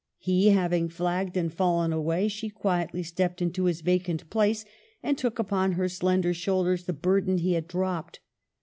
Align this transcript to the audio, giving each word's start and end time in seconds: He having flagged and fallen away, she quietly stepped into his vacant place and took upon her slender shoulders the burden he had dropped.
He 0.17 0.47
having 0.47 0.89
flagged 0.89 1.37
and 1.37 1.53
fallen 1.53 1.93
away, 1.93 2.27
she 2.27 2.49
quietly 2.49 3.03
stepped 3.03 3.39
into 3.39 3.65
his 3.65 3.81
vacant 3.81 4.27
place 4.31 4.65
and 5.03 5.15
took 5.15 5.37
upon 5.37 5.73
her 5.73 5.87
slender 5.87 6.33
shoulders 6.33 6.85
the 6.85 6.91
burden 6.93 7.37
he 7.37 7.53
had 7.53 7.67
dropped. 7.67 8.19